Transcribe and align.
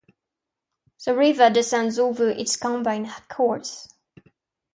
The 1.05 1.13
river 1.15 1.51
descends 1.51 1.99
over 1.99 2.27
its 2.31 2.55
combined 2.55 3.11
course. 3.29 3.87